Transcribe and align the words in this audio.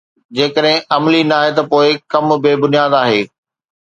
جيڪڏهن 0.37 0.79
عملي 0.95 1.21
ناهي 1.31 1.51
ته 1.57 1.63
پوءِ 1.71 1.87
ڪم 2.13 2.25
بي 2.43 2.53
بنياد 2.63 3.01
آهي 3.03 3.21